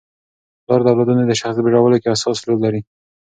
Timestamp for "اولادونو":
0.91-1.23